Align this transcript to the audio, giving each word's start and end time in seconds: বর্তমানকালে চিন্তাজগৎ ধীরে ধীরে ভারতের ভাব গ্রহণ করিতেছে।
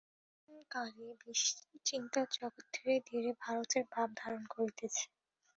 বর্তমানকালে 0.49 1.31
চিন্তাজগৎ 1.85 2.55
ধীরে 2.73 2.95
ধীরে 3.07 3.31
ভারতের 3.43 3.83
ভাব 3.93 4.09
গ্রহণ 4.17 4.43
করিতেছে। 4.53 5.03